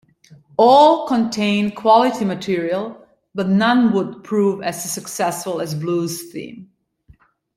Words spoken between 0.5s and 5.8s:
All contained quality material, but none would prove as successful as